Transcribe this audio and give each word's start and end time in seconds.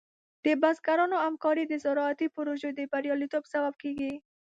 د 0.45 0.45
بزګرانو 0.61 1.15
همکاري 1.25 1.63
د 1.67 1.73
زراعتي 1.83 2.27
پروژو 2.37 2.69
د 2.73 2.81
بریالیتوب 2.91 3.43
سبب 3.53 3.73
کېږي. 3.81 4.13